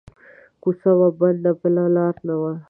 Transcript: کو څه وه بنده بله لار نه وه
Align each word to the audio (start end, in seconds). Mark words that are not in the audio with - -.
کو 0.61 0.69
څه 0.79 0.91
وه 0.99 1.09
بنده 1.19 1.51
بله 1.59 1.83
لار 1.95 2.15
نه 2.27 2.35
وه 2.41 2.53